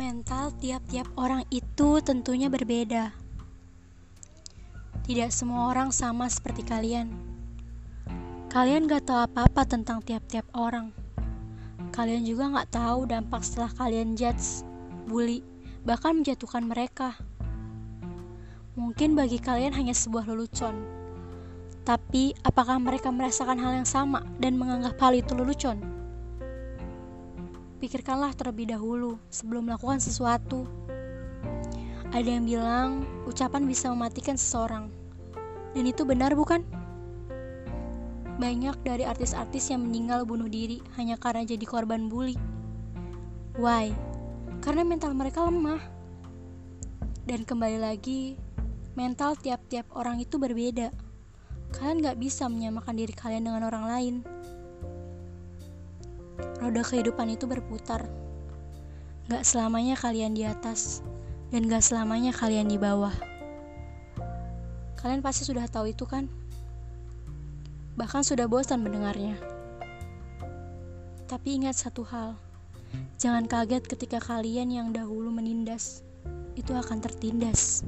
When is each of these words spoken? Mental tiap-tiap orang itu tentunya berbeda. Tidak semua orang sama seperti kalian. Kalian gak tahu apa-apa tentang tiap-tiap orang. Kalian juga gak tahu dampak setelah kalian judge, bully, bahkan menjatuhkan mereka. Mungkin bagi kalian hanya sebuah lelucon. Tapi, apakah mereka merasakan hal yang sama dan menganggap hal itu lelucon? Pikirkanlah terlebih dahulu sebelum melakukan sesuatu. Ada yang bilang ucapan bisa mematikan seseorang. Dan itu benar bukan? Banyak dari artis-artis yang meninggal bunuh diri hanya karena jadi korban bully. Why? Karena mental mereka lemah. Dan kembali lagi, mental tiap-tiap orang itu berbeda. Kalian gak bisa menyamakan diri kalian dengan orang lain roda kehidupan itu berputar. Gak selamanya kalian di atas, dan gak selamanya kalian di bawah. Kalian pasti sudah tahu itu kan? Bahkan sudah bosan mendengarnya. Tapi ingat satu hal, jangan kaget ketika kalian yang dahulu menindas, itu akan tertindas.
Mental 0.00 0.48
tiap-tiap 0.56 1.12
orang 1.20 1.44
itu 1.52 2.00
tentunya 2.00 2.48
berbeda. 2.48 3.12
Tidak 5.04 5.28
semua 5.28 5.68
orang 5.68 5.92
sama 5.92 6.24
seperti 6.24 6.64
kalian. 6.64 7.12
Kalian 8.48 8.88
gak 8.88 9.12
tahu 9.12 9.28
apa-apa 9.28 9.68
tentang 9.68 10.00
tiap-tiap 10.00 10.48
orang. 10.56 10.96
Kalian 11.92 12.24
juga 12.24 12.48
gak 12.48 12.80
tahu 12.80 13.12
dampak 13.12 13.44
setelah 13.44 13.68
kalian 13.76 14.16
judge, 14.16 14.64
bully, 15.04 15.44
bahkan 15.84 16.16
menjatuhkan 16.16 16.64
mereka. 16.64 17.20
Mungkin 18.80 19.12
bagi 19.12 19.36
kalian 19.36 19.76
hanya 19.76 19.92
sebuah 19.92 20.24
lelucon. 20.32 20.80
Tapi, 21.84 22.32
apakah 22.40 22.80
mereka 22.80 23.12
merasakan 23.12 23.60
hal 23.60 23.84
yang 23.84 23.88
sama 23.88 24.24
dan 24.40 24.56
menganggap 24.56 24.96
hal 24.96 25.12
itu 25.12 25.36
lelucon? 25.36 25.99
Pikirkanlah 27.80 28.36
terlebih 28.36 28.68
dahulu 28.68 29.16
sebelum 29.32 29.64
melakukan 29.64 30.04
sesuatu. 30.04 30.68
Ada 32.12 32.28
yang 32.28 32.44
bilang 32.44 32.90
ucapan 33.24 33.64
bisa 33.64 33.88
mematikan 33.88 34.36
seseorang. 34.36 34.92
Dan 35.72 35.88
itu 35.88 36.04
benar 36.04 36.36
bukan? 36.36 36.60
Banyak 38.36 38.84
dari 38.84 39.08
artis-artis 39.08 39.72
yang 39.72 39.88
meninggal 39.88 40.28
bunuh 40.28 40.44
diri 40.44 40.84
hanya 41.00 41.16
karena 41.16 41.48
jadi 41.48 41.64
korban 41.64 42.12
bully. 42.12 42.36
Why? 43.56 43.96
Karena 44.60 44.84
mental 44.84 45.16
mereka 45.16 45.48
lemah. 45.48 45.80
Dan 47.24 47.48
kembali 47.48 47.80
lagi, 47.80 48.36
mental 48.92 49.40
tiap-tiap 49.40 49.88
orang 49.96 50.20
itu 50.20 50.36
berbeda. 50.36 50.92
Kalian 51.72 52.04
gak 52.04 52.20
bisa 52.20 52.44
menyamakan 52.44 53.00
diri 53.00 53.16
kalian 53.16 53.48
dengan 53.48 53.64
orang 53.64 53.88
lain 53.88 54.14
roda 56.60 56.82
kehidupan 56.84 57.32
itu 57.32 57.48
berputar. 57.48 58.08
Gak 59.30 59.46
selamanya 59.46 59.94
kalian 59.94 60.34
di 60.34 60.42
atas, 60.42 61.04
dan 61.54 61.66
gak 61.70 61.86
selamanya 61.86 62.34
kalian 62.34 62.66
di 62.66 62.78
bawah. 62.78 63.14
Kalian 65.00 65.24
pasti 65.24 65.48
sudah 65.48 65.64
tahu 65.70 65.90
itu 65.92 66.04
kan? 66.04 66.28
Bahkan 67.96 68.22
sudah 68.24 68.48
bosan 68.48 68.84
mendengarnya. 68.84 69.38
Tapi 71.30 71.62
ingat 71.62 71.78
satu 71.78 72.02
hal, 72.04 72.34
jangan 73.16 73.46
kaget 73.46 73.86
ketika 73.86 74.18
kalian 74.18 74.68
yang 74.74 74.88
dahulu 74.90 75.30
menindas, 75.30 76.02
itu 76.58 76.74
akan 76.74 76.98
tertindas. 76.98 77.86